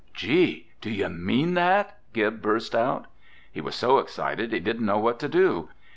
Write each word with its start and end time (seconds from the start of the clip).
"Gee, 0.15 0.65
do 0.81 0.89
you 0.89 1.09
mean 1.09 1.53
that?" 1.53 1.95
Gib 2.11 2.41
burst 2.41 2.73
out. 2.73 3.05
He 3.51 3.61
was 3.61 3.75
so 3.75 3.99
excited 3.99 4.51
he 4.51 4.59
didn't 4.59 4.87
know 4.87 4.97
what 4.97 5.19
to 5.19 5.29
do. 5.29 5.69